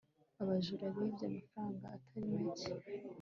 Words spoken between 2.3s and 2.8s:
macye